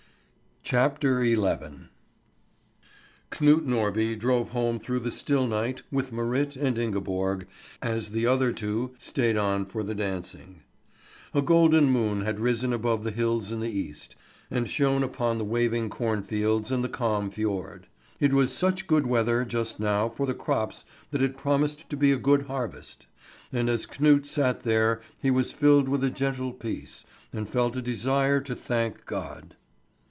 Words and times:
CHAPTER 0.63 1.21
XI 1.25 1.35
KNUT 3.41 3.65
NORBY 3.65 4.15
drove 4.15 4.51
home 4.51 4.79
through 4.79 4.99
the 4.99 5.11
still 5.11 5.45
night 5.47 5.81
with 5.91 6.13
Marit 6.13 6.55
and 6.55 6.77
Ingeborg, 6.77 7.45
as 7.81 8.11
the 8.11 8.25
other 8.27 8.53
two 8.53 8.93
stayed 8.97 9.35
on 9.35 9.65
for 9.65 9.83
the 9.83 9.95
dancing. 9.95 10.61
A 11.33 11.41
golden 11.41 11.87
moon 11.89 12.21
had 12.21 12.39
risen 12.39 12.71
above 12.73 13.03
the 13.03 13.11
hills 13.11 13.51
in 13.51 13.59
the 13.59 13.71
east, 13.71 14.15
and 14.49 14.69
shone 14.69 15.03
upon 15.03 15.39
the 15.39 15.43
waving 15.43 15.89
corn 15.89 16.21
fields 16.21 16.71
and 16.71 16.85
the 16.85 16.89
calm 16.89 17.31
fjord. 17.31 17.87
It 18.21 18.31
was 18.31 18.53
such 18.53 18.87
good 18.87 19.07
weather 19.07 19.43
just 19.43 19.77
now 19.77 20.07
for 20.09 20.25
the 20.25 20.35
crops 20.35 20.85
that 21.09 21.23
it 21.23 21.35
promised 21.37 21.89
to 21.89 21.97
be 21.97 22.11
a 22.13 22.17
good 22.17 22.43
harvest; 22.43 23.07
and 23.51 23.67
as 23.67 23.87
Knut 23.87 24.25
sat 24.27 24.59
there 24.61 25.01
he 25.21 25.31
was 25.31 25.51
filled 25.51 25.89
with 25.89 26.03
a 26.03 26.11
gentle 26.11 26.53
peace, 26.53 27.03
and 27.33 27.49
felt 27.49 27.75
a 27.75 27.81
desire 27.81 28.39
to 28.41 28.55
thank 28.55 29.05
God. 29.05 29.55